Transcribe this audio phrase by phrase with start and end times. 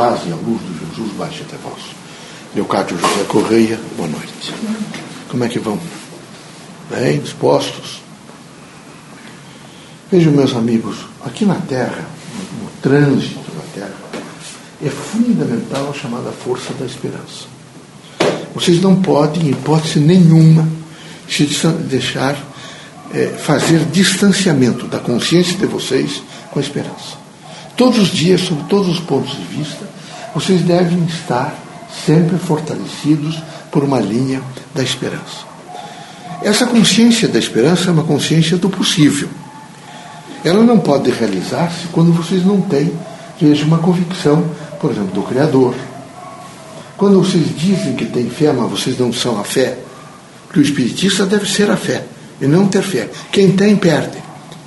[0.00, 1.82] paz e a luz de Jesus baixe até vós.
[2.54, 4.54] Leocádio José Correia, boa noite.
[5.28, 5.78] Como é que vão?
[6.88, 8.00] Bem, dispostos?
[10.10, 13.94] Vejam, meus amigos, aqui na Terra, no, no trânsito da Terra,
[14.82, 17.44] é fundamental a chamada força da esperança.
[18.54, 20.66] Vocês não podem, em hipótese nenhuma,
[21.28, 21.44] se
[21.90, 22.42] deixar
[23.12, 27.19] é, fazer distanciamento da consciência de vocês com a esperança.
[27.80, 29.88] Todos os dias, sob todos os pontos de vista,
[30.34, 31.58] vocês devem estar
[32.04, 34.42] sempre fortalecidos por uma linha
[34.74, 35.46] da esperança.
[36.42, 39.30] Essa consciência da esperança é uma consciência do possível.
[40.44, 42.92] Ela não pode realizar-se quando vocês não têm,
[43.40, 44.44] veja, uma convicção,
[44.78, 45.74] por exemplo, do Criador.
[46.98, 49.78] Quando vocês dizem que têm fé, mas vocês não são a fé,
[50.52, 52.04] que o espiritista deve ser a fé
[52.42, 53.08] e não ter fé.
[53.32, 54.18] Quem tem, perde.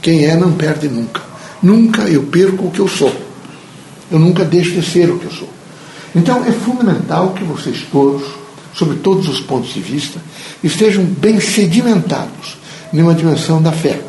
[0.02, 1.33] Quem é, não perde nunca.
[1.64, 3.14] Nunca eu perco o que eu sou.
[4.12, 5.50] Eu nunca deixo de ser o que eu sou.
[6.14, 8.24] Então é fundamental que vocês todos,
[8.76, 10.20] sobre todos os pontos de vista,
[10.62, 12.58] estejam bem sedimentados
[12.92, 14.00] numa dimensão da fé,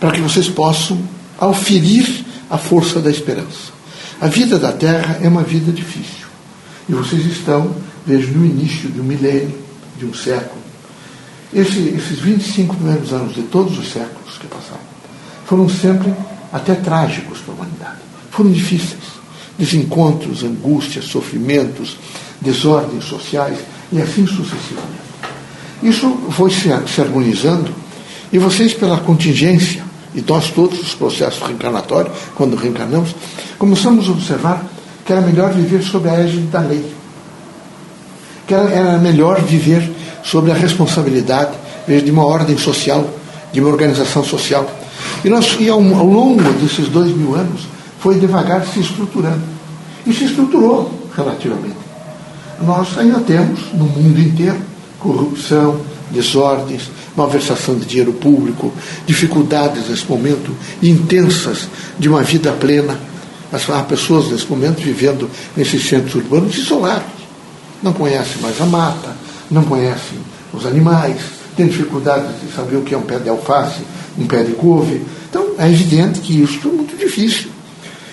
[0.00, 0.98] para que vocês possam
[1.38, 3.74] auferir a força da esperança.
[4.20, 6.26] A vida da Terra é uma vida difícil.
[6.88, 9.56] E vocês estão, desde o início de um milênio,
[9.98, 10.60] de um século,
[11.54, 14.96] esse, esses 25 primeiros anos de todos os séculos que passaram
[15.46, 16.12] foram sempre
[16.56, 17.96] até trágicos para a humanidade.
[18.30, 19.16] Foram difíceis.
[19.58, 21.96] Desencontros, angústias, sofrimentos,
[22.40, 23.58] desordens sociais
[23.90, 25.06] e assim sucessivamente.
[25.82, 27.72] Isso foi se, se harmonizando
[28.32, 29.84] e vocês, pela contingência,
[30.14, 33.14] e nós todos os processos reencarnatórios, quando reencarnamos,
[33.58, 34.64] começamos a observar
[35.04, 36.84] que era melhor viver sob a égide da lei.
[38.46, 39.90] Que era, melhor viver
[40.24, 41.52] sobre a responsabilidade
[41.86, 43.08] de uma ordem social,
[43.52, 44.68] de uma organização social.
[45.24, 47.62] E, nós, e ao, ao longo desses dois mil anos,
[48.00, 49.42] foi devagar se estruturando.
[50.06, 51.76] E se estruturou relativamente.
[52.62, 54.58] Nós ainda temos, no mundo inteiro,
[54.98, 58.72] corrupção, desordens, malversação de dinheiro público,
[59.06, 61.68] dificuldades nesse momento intensas
[61.98, 62.98] de uma vida plena.
[63.52, 67.16] Há pessoas nesse momento vivendo nesses centros urbanos isolados.
[67.82, 69.16] Não conhecem mais a mata,
[69.50, 70.18] não conhecem
[70.52, 71.16] os animais,
[71.56, 73.80] têm dificuldade de saber o que é um pé de alface,
[74.18, 75.02] um pé de couve.
[75.28, 77.50] Então, é evidente que isso é muito difícil.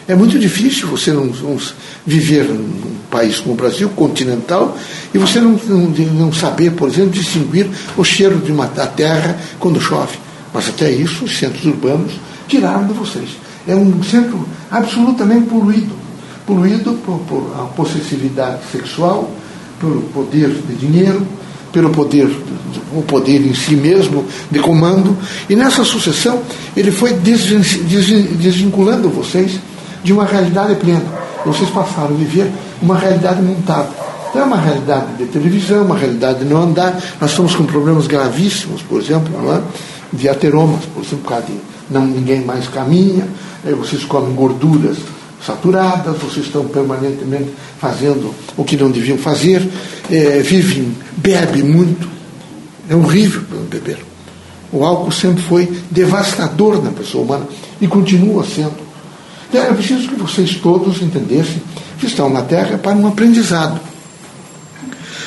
[0.07, 1.57] É muito difícil você não, não
[2.05, 4.77] viver num país como o Brasil, continental,
[5.13, 9.39] e você não, não, não, saber, por exemplo, distinguir o cheiro de uma, da terra
[9.59, 10.17] quando chove.
[10.53, 12.13] Mas até isso, os centros urbanos
[12.47, 13.29] tiraram de vocês.
[13.65, 16.03] É um centro absolutamente poluído
[16.45, 19.31] poluído por, por a possessividade sexual,
[19.79, 21.25] pelo poder de dinheiro,
[21.73, 22.29] pelo poder,
[22.95, 25.17] o poder em si mesmo, de comando.
[25.49, 26.41] E nessa sucessão,
[26.77, 29.59] ele foi desvinculando vocês
[30.03, 31.03] de uma realidade plena.
[31.45, 32.49] Vocês passaram a viver
[32.81, 33.89] uma realidade montada.
[34.29, 36.97] Então, é uma realidade de televisão, uma realidade de não andar.
[37.19, 39.61] Nós estamos com problemas gravíssimos, por exemplo, é?
[40.15, 41.53] de ateromas, por exemplo, por causa de
[41.89, 43.27] não, ninguém mais caminha,
[43.79, 44.97] vocês comem gorduras
[45.45, 49.67] saturadas, vocês estão permanentemente fazendo o que não deviam fazer,
[50.09, 52.07] é, vivem, bebem muito.
[52.89, 53.99] É horrível beber.
[54.71, 57.47] O álcool sempre foi devastador na pessoa humana
[57.79, 58.73] e continua sendo.
[59.49, 61.61] Então, é preciso que vocês todos entendessem
[61.99, 63.79] que estão na Terra para um aprendizado.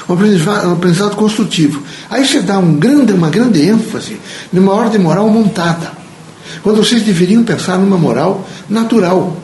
[0.08, 1.82] Um aprendizado, um aprendizado construtivo.
[2.10, 4.18] Aí você dá um grande, uma grande ênfase
[4.52, 5.92] numa ordem moral montada.
[6.62, 9.36] Quando vocês deveriam pensar numa moral natural,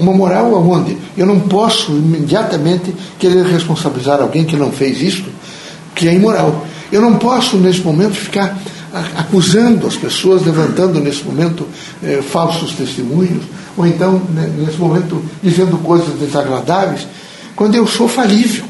[0.00, 5.28] uma moral aonde eu não posso imediatamente querer responsabilizar alguém que não fez isto,
[5.94, 6.66] que é imoral.
[6.90, 8.58] Eu não posso, nesse momento, ficar
[9.16, 11.66] acusando as pessoas, levantando nesse momento
[12.02, 13.44] eh, falsos testemunhos,
[13.76, 17.06] ou então, né, nesse momento, dizendo coisas desagradáveis,
[17.54, 18.64] quando eu sou falível.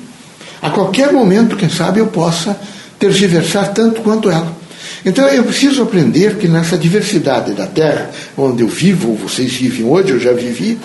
[0.60, 2.58] A qualquer momento, quem sabe, eu possa
[2.98, 4.60] tergiversar tanto quanto ela.
[5.04, 10.10] Então eu preciso aprender que nessa diversidade da Terra, onde eu vivo, vocês vivem hoje,
[10.10, 10.78] eu já vivi,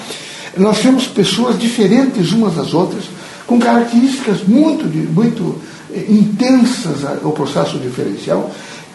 [0.58, 3.06] nós temos pessoas diferentes umas das outras,
[3.46, 5.62] com características muito, muito
[5.94, 8.52] eh, intensas ao processo diferencial,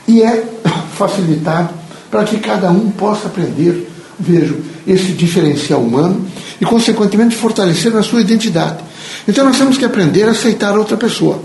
[0.08, 0.44] e é
[0.96, 1.70] facilitado
[2.10, 3.88] para que cada um possa aprender,
[4.18, 6.26] vejo, esse diferencial humano
[6.60, 8.78] e, consequentemente, fortalecer na sua identidade.
[9.28, 11.40] Então, nós temos que aprender a aceitar outra pessoa.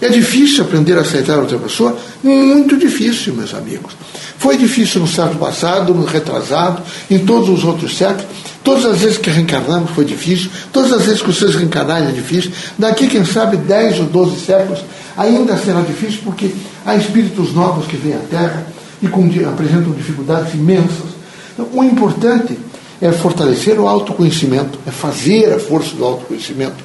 [0.00, 1.96] É difícil aprender a aceitar outra pessoa?
[2.22, 3.92] Muito difícil, meus amigos.
[4.38, 8.24] Foi difícil no século passado, no retrasado, em todos os outros séculos.
[8.64, 12.50] Todas as vezes que reencarnamos foi difícil, todas as vezes que vocês reencarnarem é difícil.
[12.78, 14.80] Daqui, quem sabe, 10 ou 12 séculos
[15.16, 16.50] ainda será difícil, porque
[16.84, 18.66] há espíritos novos que vêm à Terra
[19.02, 21.10] e com, apresentam dificuldades imensas.
[21.52, 22.58] Então, o importante
[23.00, 26.84] é fortalecer o autoconhecimento, é fazer a força do autoconhecimento.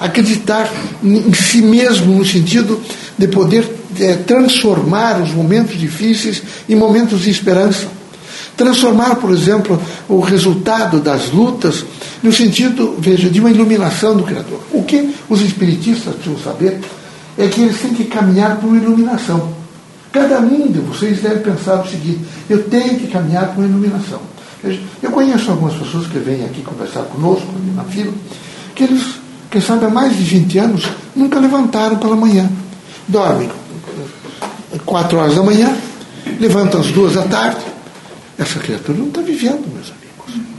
[0.00, 0.68] Acreditar
[1.04, 2.80] em si mesmo, no sentido
[3.18, 3.70] de poder
[4.00, 7.86] é, transformar os momentos difíceis em momentos de esperança.
[8.56, 11.84] Transformar, por exemplo, o resultado das lutas
[12.22, 14.60] no sentido, veja, de uma iluminação do Criador.
[14.72, 16.80] O que os espiritistas precisam saber
[17.38, 19.48] é que eles têm que caminhar por uma iluminação.
[20.12, 24.20] Cada um de vocês deve pensar o seguinte: eu tenho que caminhar por uma iluminação.
[25.02, 28.12] Eu conheço algumas pessoas que vêm aqui conversar conosco, na fila,
[28.74, 29.02] que eles,
[29.50, 32.48] quem sabe há mais de 20 anos, nunca levantaram pela manhã.
[33.08, 33.50] Dormem
[34.84, 35.76] quatro horas da manhã,
[36.38, 37.64] levantam às duas da tarde.
[38.38, 40.50] Essa criatura não está vivendo, meus amigos.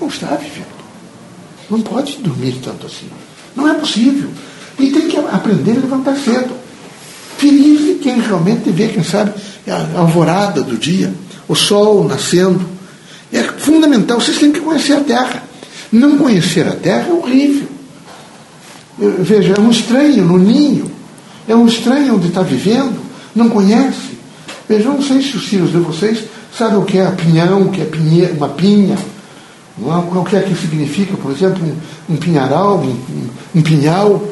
[0.00, 0.76] Não está vivendo.
[1.70, 3.08] Não pode dormir tanto assim.
[3.54, 4.28] Não é possível.
[4.78, 6.54] E tem que aprender a levantar cedo.
[7.38, 9.32] Feliz de quem realmente vê, quem sabe,
[9.66, 11.12] a alvorada do dia,
[11.48, 12.64] o sol nascendo.
[13.32, 15.42] É fundamental, vocês têm que conhecer a terra.
[15.90, 17.75] Não conhecer a terra é horrível.
[18.98, 20.90] Veja, é um estranho no ninho,
[21.46, 22.98] é um estranho onde está vivendo,
[23.34, 24.16] não conhece.
[24.68, 26.24] Veja, eu não sei se os filhos de vocês
[26.56, 28.96] sabem o que é pinhão, o que é pinhe, uma pinha,
[29.78, 34.22] o que é que significa, por exemplo, um, um pinharal, um, um, pinhal,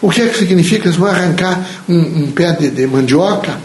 [0.00, 3.56] o que é que significa eles vão arrancar um, um pé de, de, mandioca.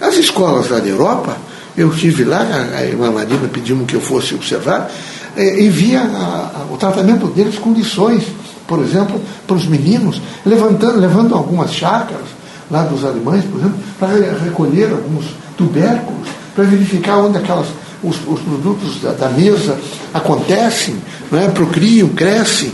[0.00, 1.36] As escolas lá da Europa,
[1.76, 4.90] eu estive lá, a, a irmã Marina pediu que eu fosse observar,
[5.36, 8.22] eh, e via a, a, o tratamento deles com lições,
[8.66, 12.26] por exemplo, para os meninos, levantando, levando algumas chácaras
[12.70, 14.08] lá dos alemães, por exemplo, para
[14.42, 15.26] recolher alguns
[15.56, 17.66] tubérculos, para verificar onde aquelas,
[18.02, 19.78] os, os produtos da, da, mesa
[20.12, 20.96] acontecem,
[21.32, 21.48] é?
[21.48, 22.72] procriam, crescem.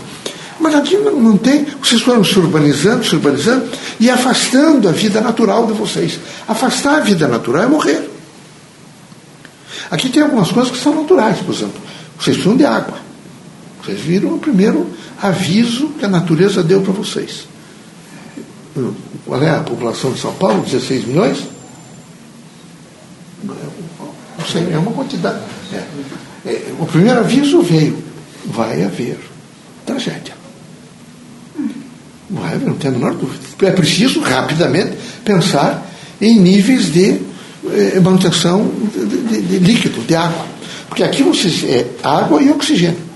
[0.61, 3.67] Mas aqui não tem, vocês foram se urbanizando, se urbanizando
[3.99, 6.21] e afastando a vida natural de vocês.
[6.47, 8.11] Afastar a vida natural é morrer.
[9.91, 11.81] Aqui tem algumas coisas que são naturais, por exemplo,
[12.19, 13.10] vocês precisam de água.
[13.83, 14.87] Vocês viram o primeiro
[15.21, 17.49] aviso que a natureza deu para vocês.
[19.27, 20.63] Qual é a população de São Paulo?
[20.63, 21.39] 16 milhões?
[23.45, 25.41] Não sei, é uma quantidade.
[25.73, 25.85] É.
[26.47, 27.99] É, o primeiro aviso veio:
[28.47, 29.19] vai haver
[29.85, 30.35] tragédia.
[32.31, 33.43] Vai haver, não tem a menor dúvida.
[33.63, 35.87] É preciso rapidamente pensar
[36.21, 37.21] em níveis de
[37.67, 40.47] eh, manutenção de, de, de, líquido, de água.
[40.89, 43.10] Porque aqui vocês é água e oxigênio.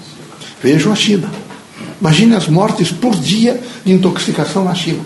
[0.64, 1.30] Vejam a China.
[2.00, 5.04] Imagine as mortes por dia de intoxicação na China,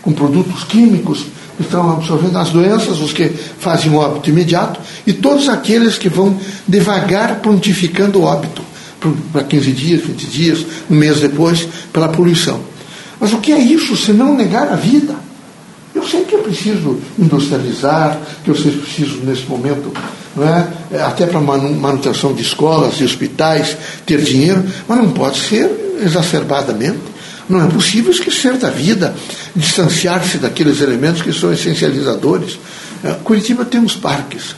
[0.00, 1.26] com produtos químicos,
[1.58, 3.28] estão absorvendo as doenças, os que
[3.58, 6.38] fazem o óbito imediato, e todos aqueles que vão
[6.68, 8.62] devagar prontificando o óbito,
[9.32, 12.60] para 15 dias, 20 dias, um mês depois, pela poluição.
[13.18, 15.16] Mas o que é isso se não negar a vida?
[16.06, 19.92] Eu sei que eu preciso industrializar, que vocês precisam, nesse momento,
[20.36, 20.68] não é?
[21.04, 23.76] até para manutenção de escolas e hospitais,
[24.06, 27.00] ter dinheiro, mas não pode ser exacerbadamente.
[27.48, 29.16] Não é possível esquecer da vida,
[29.56, 32.56] distanciar-se daqueles elementos que são essencializadores.
[33.02, 34.54] É, Curitiba tem uns parques.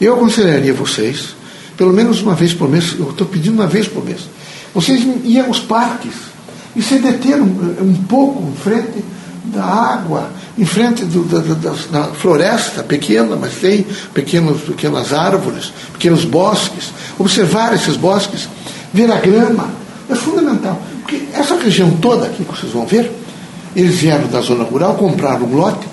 [0.00, 1.34] Eu aconselharia vocês,
[1.76, 4.20] pelo menos uma vez por mês, eu estou pedindo uma vez por mês,
[4.72, 6.14] vocês iam aos parques
[6.76, 9.04] e se deteram um pouco em frente
[9.44, 15.72] da água, em frente do, da, da, da, floresta pequena, mas tem pequenos, pequenas árvores,
[15.92, 18.48] pequenos bosques, observar esses bosques,
[18.92, 19.70] ver a grama,
[20.10, 20.80] é fundamental.
[21.00, 23.10] Porque essa região toda aqui que vocês vão ver,
[23.74, 25.86] eles vieram da zona rural, compraram um lote,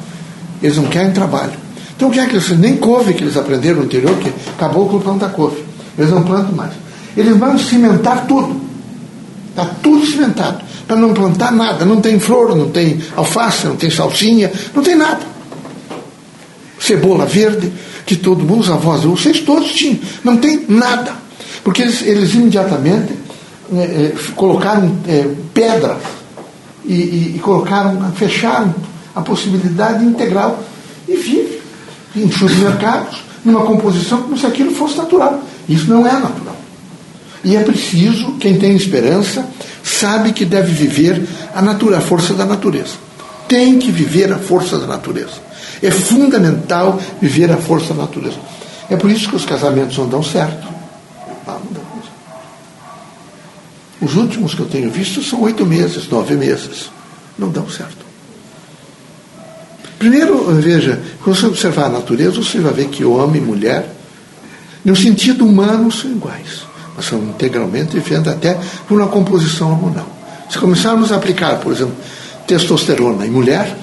[0.61, 1.53] eles não querem trabalho.
[1.95, 4.89] Então o que é que eles nem couve que eles aprenderam no interior, que acabou
[4.89, 5.63] com o planta couve.
[5.97, 6.71] Eles não plantam mais.
[7.15, 8.68] Eles vão cimentar tudo.
[9.61, 10.63] Está tudo cimentado.
[10.87, 11.85] Para não plantar nada.
[11.85, 15.21] Não tem flor, não tem alface, não tem salsinha, não tem nada.
[16.79, 17.71] Cebola verde,
[18.05, 19.99] que todo mundo, os avós, vocês todos tinham.
[20.23, 21.13] Não tem nada.
[21.63, 23.13] Porque eles, eles imediatamente
[23.73, 25.97] é, é, colocaram é, pedra
[26.85, 28.73] e, e, e, colocaram, fecharam
[29.13, 30.63] a possibilidade integral
[31.07, 31.59] e vive
[32.15, 35.43] em supermercados, numa composição como se aquilo fosse natural.
[35.67, 36.55] Isso não é natural.
[37.43, 39.47] E é preciso, quem tem esperança,
[39.83, 42.95] sabe que deve viver a, natura, a força da natureza.
[43.47, 45.49] Tem que viver a força da natureza.
[45.81, 48.37] É fundamental viver a força da natureza.
[48.89, 50.67] É por isso que os casamentos não dão certo.
[54.01, 56.89] Os últimos que eu tenho visto são oito meses, nove meses.
[57.37, 58.05] Não dão certo.
[59.97, 63.93] Primeiro, veja, quando você observar a natureza, você vai ver que homem e mulher,
[64.83, 66.68] no sentido humano, são iguais.
[67.01, 70.07] São integralmente diferentes até por uma composição hormonal.
[70.49, 71.95] Se começarmos a aplicar, por exemplo,
[72.47, 73.77] testosterona em mulher,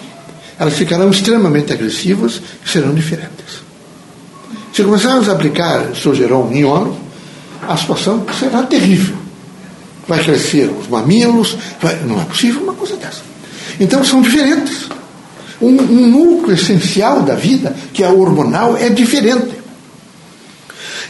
[0.58, 3.62] elas ficarão extremamente agressivas e serão diferentes.
[4.72, 6.94] Se começarmos a aplicar estrogênio em homem,
[7.66, 9.16] a situação será terrível.
[10.06, 11.96] Vai crescer os mamilos, vai...
[12.04, 13.22] não é possível uma coisa dessa.
[13.80, 14.88] Então são diferentes.
[15.60, 19.56] Um, um núcleo essencial da vida, que é hormonal, é diferente.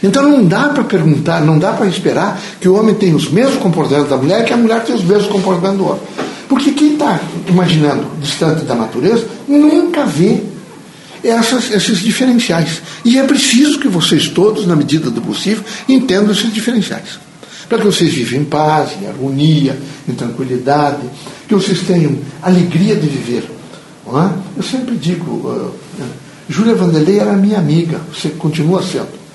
[0.03, 3.57] Então não dá para perguntar, não dá para esperar que o homem tenha os mesmos
[3.57, 6.01] comportamentos da mulher que a mulher tenha os mesmos comportamentos do homem.
[6.47, 10.41] Porque quem está imaginando distante da natureza nunca vê
[11.23, 12.81] essas, esses diferenciais.
[13.03, 17.19] E é preciso que vocês todos, na medida do possível, entendam esses diferenciais.
[17.67, 19.77] Para que vocês vivam em paz, em harmonia,
[20.07, 21.01] em tranquilidade,
[21.47, 23.43] que vocês tenham alegria de viver.
[24.07, 24.29] É?
[24.55, 25.73] Eu sempre digo, uh,
[26.47, 29.26] Júlia Vanderlei era minha amiga, você continua sendo.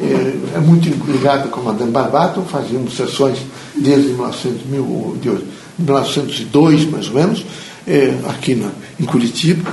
[0.00, 3.38] É, é muito ligado com a Madame Barbato, fazíamos sessões
[3.74, 7.44] desde 1902, mais ou menos,
[7.86, 8.68] é, aqui na,
[9.00, 9.72] em Curitiba.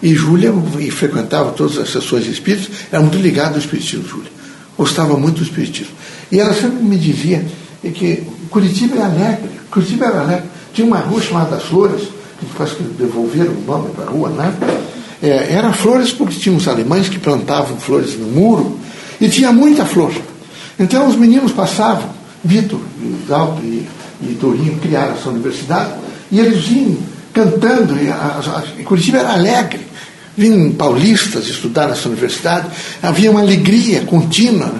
[0.00, 0.54] E Júlia
[0.92, 4.30] frequentava todas as sessões espíritas, era muito ligada ao espiritismo, Júlia.
[4.76, 5.94] Gostava muito do espiritismo.
[6.30, 7.44] E ela sempre me dizia
[7.82, 10.48] que Curitiba é alegre, Curitiba era alegre.
[10.72, 12.02] Tinha uma rua chamada das Flores,
[12.38, 14.54] que depois que devolveram o nome para a rua, né?
[15.20, 18.78] É, era flores porque tinha os alemães que plantavam flores no muro
[19.20, 20.12] e tinha muita flor.
[20.78, 22.10] Então os meninos passavam,
[22.44, 22.80] Vitor,
[23.28, 23.86] Dalto e,
[24.22, 25.92] e criaram essa universidade,
[26.30, 26.98] e eles vinham
[27.32, 29.86] cantando, e a, a, Curitiba era alegre.
[30.36, 32.68] Vinham paulistas estudar nessa universidade,
[33.02, 34.72] havia uma alegria contínua.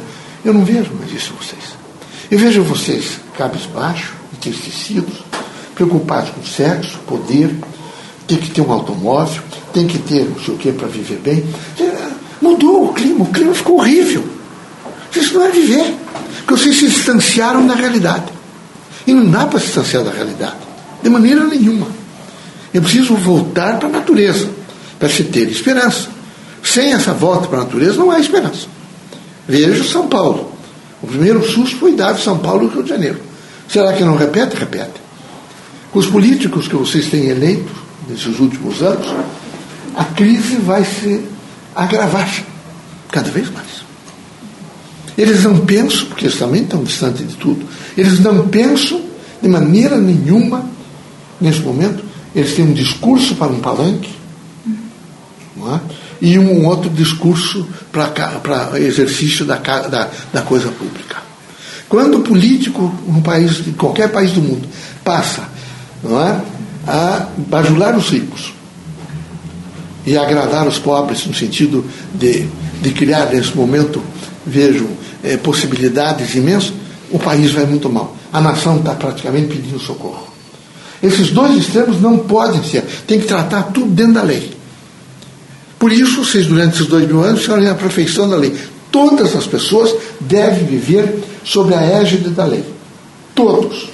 [0.45, 1.77] Eu não vejo mais isso vocês.
[2.31, 5.15] Eu vejo vocês cabisbaixo, entristecidos,
[5.75, 7.51] preocupados com sexo, poder,
[8.29, 9.43] tem que ter um automóvel,
[9.73, 11.45] tem que ter não sei o que para viver bem.
[12.41, 14.25] Mudou o clima, o clima ficou horrível.
[15.15, 15.97] Isso não é viver,
[16.47, 18.27] porque vocês se distanciaram da realidade.
[19.07, 20.57] E não dá para se distanciar da realidade,
[21.03, 21.87] de maneira nenhuma.
[22.73, 24.49] É preciso voltar para a natureza,
[24.99, 26.09] para se ter esperança.
[26.63, 28.67] Sem essa volta para a natureza não há esperança.
[29.47, 30.53] Veja São Paulo.
[31.03, 33.21] O primeiro susto foi dado em São Paulo e Rio de Janeiro.
[33.69, 34.57] Será que não repete?
[34.57, 35.01] Repete.
[35.91, 37.73] Com os políticos que vocês têm eleito
[38.09, 39.07] nesses últimos anos,
[39.97, 41.25] a crise vai se
[41.79, 42.29] agravar
[43.11, 43.87] cada vez mais.
[45.17, 47.65] Eles não pensam, porque eles também estão distantes de tudo,
[47.97, 49.01] eles não pensam
[49.41, 50.69] de maneira nenhuma,
[51.41, 52.05] nesse momento,
[52.35, 54.11] eles têm um discurso para um palanque
[54.67, 55.81] é?
[56.21, 61.17] e um outro discurso para exercício da, da, da coisa pública.
[61.89, 64.69] Quando o político, num país, em qualquer país do mundo,
[65.03, 65.49] passa
[66.03, 66.41] não é,
[66.87, 68.53] a bajular os ricos,
[70.09, 71.85] e agradar os pobres no sentido
[72.15, 72.47] de,
[72.81, 74.03] de criar nesse momento,
[74.47, 74.89] vejo,
[75.23, 76.73] é, possibilidades imensas,
[77.11, 78.17] o país vai muito mal.
[78.33, 80.27] A nação está praticamente pedindo socorro.
[81.03, 84.57] Esses dois extremos não podem ser, tem que tratar tudo dentro da lei.
[85.79, 88.57] Por isso, vocês, durante esses dois mil anos, ficaram a perfeição da lei.
[88.91, 92.65] Todas as pessoas devem viver sob a égide da lei.
[93.35, 93.91] Todos.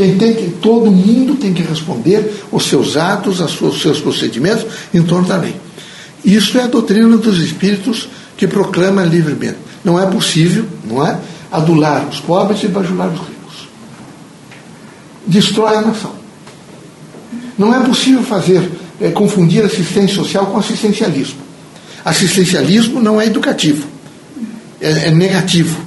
[0.00, 4.64] Quem tem que, todo mundo tem que responder os seus atos, os seus procedimentos
[4.94, 5.54] em torno da lei.
[6.24, 9.58] Isso é a doutrina dos espíritos que proclama livremente.
[9.84, 11.20] Não é possível, não é,
[11.52, 13.68] adular os pobres e bajular os ricos.
[15.26, 16.14] Destrói a nação.
[17.58, 18.70] Não é possível fazer
[19.02, 21.40] é, confundir assistência social com assistencialismo.
[22.02, 23.86] Assistencialismo não é educativo,
[24.80, 25.78] é, é negativo.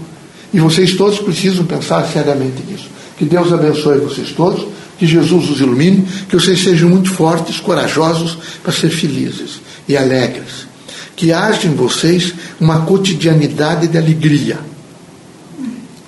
[0.53, 2.92] E vocês todos precisam pensar seriamente nisso.
[3.17, 4.67] Que Deus abençoe vocês todos,
[4.97, 10.67] que Jesus os ilumine, que vocês sejam muito fortes, corajosos para ser felizes e alegres.
[11.15, 14.59] Que haja em vocês uma cotidianidade de alegria.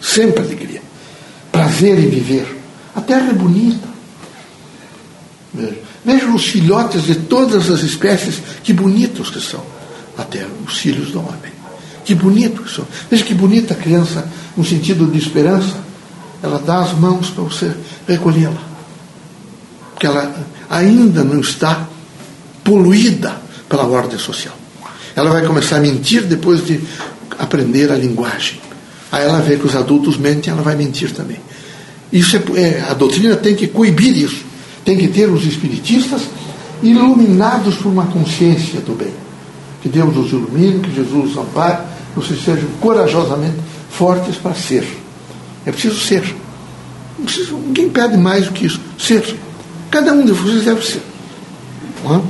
[0.01, 0.81] Sempre alegria.
[1.51, 2.57] Prazer em viver.
[2.95, 3.87] A terra é bonita.
[6.03, 9.63] Vejam os filhotes de todas as espécies, que bonitos que são.
[10.17, 11.53] A terra, os filhos do homem.
[12.03, 12.85] Que bonito que são.
[13.09, 15.84] Veja que bonita a criança, no sentido de esperança
[16.45, 17.71] ela dá as mãos para você
[18.07, 18.61] recolhê-la.
[19.91, 20.31] Porque ela
[20.69, 21.87] ainda não está
[22.63, 23.35] poluída
[23.67, 24.55] pela ordem social.
[25.15, 26.79] Ela vai começar a mentir depois de
[27.39, 28.61] aprender a linguagem.
[29.11, 31.37] Aí ela vê que os adultos mentem, ela vai mentir também.
[32.11, 34.43] Isso é, é, a doutrina tem que coibir isso.
[34.83, 36.21] Tem que ter os espiritistas
[36.83, 39.13] iluminados por uma consciência do bem.
[39.81, 41.77] Que Deus os ilumine, que Jesus os ampare,
[42.13, 43.55] que vocês sejam corajosamente
[43.89, 45.04] fortes para ser.
[45.65, 46.35] É preciso ser.
[47.23, 48.79] Preciso, ninguém pede mais do que isso.
[48.99, 49.37] Ser.
[49.89, 51.01] Cada um de vocês deve ser.
[52.05, 52.21] É?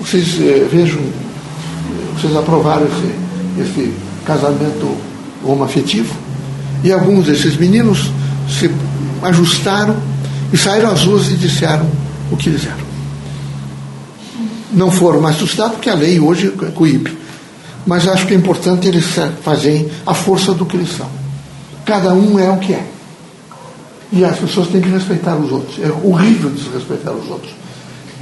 [0.00, 1.00] Vocês eh, vejam,
[2.14, 3.94] vocês aprovaram esse, esse
[4.26, 4.96] casamento
[5.42, 6.14] homoafetivo
[6.82, 8.10] e alguns desses meninos
[8.48, 8.70] se
[9.22, 9.96] ajustaram
[10.52, 11.88] e saíram às ruas e disseram
[12.30, 12.84] o que fizeram.
[14.72, 17.16] Não foram mais assustados porque a lei hoje coíbe.
[17.86, 19.04] Mas acho que é importante eles
[19.42, 21.08] fazerem a força do que eles são.
[21.84, 22.84] Cada um é o que é.
[24.12, 25.78] E as pessoas têm que respeitar os outros.
[25.80, 27.52] É horrível desrespeitar os outros.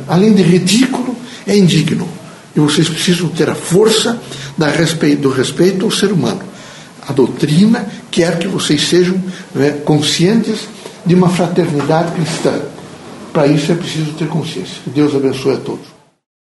[0.09, 1.15] Além de ridículo,
[1.47, 2.09] é indigno.
[2.57, 4.21] E vocês precisam ter a força
[5.21, 6.43] do respeito ao ser humano.
[7.07, 9.21] A doutrina quer que vocês sejam
[9.55, 10.69] né, conscientes
[11.05, 12.61] de uma fraternidade cristã.
[13.33, 14.77] Para isso é preciso ter consciência.
[14.87, 15.92] Deus abençoe a todos.